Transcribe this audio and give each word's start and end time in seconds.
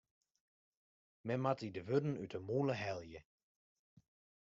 Men 1.27 1.39
moat 1.43 1.59
dy 1.61 1.69
de 1.73 1.81
wurden 1.87 2.19
út 2.23 2.33
'e 2.37 2.41
mûle 2.47 2.75
helje. 2.83 3.21